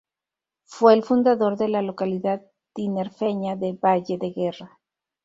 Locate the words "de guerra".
4.17-4.79